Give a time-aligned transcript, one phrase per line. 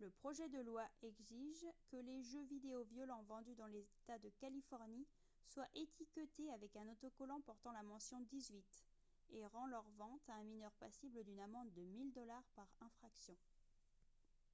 [0.00, 5.06] le projet de loi exige que les jeux vidéo violents vendus dans l'état de californie
[5.46, 8.62] soient étiquetés avec un autocollant portant la mention «18»
[9.30, 13.34] et rend leur vente à un mineur passible d'une amende de 1000 dollars par infraction